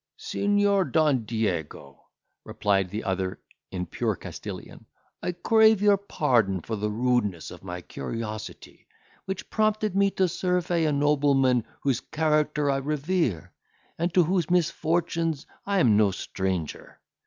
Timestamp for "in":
3.69-3.85